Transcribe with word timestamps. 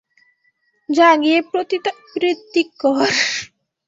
যা 0.89 1.09
গিয়ে 1.21 1.39
পতিতাবৃত্তি 1.51 2.61
কর! 2.81 3.09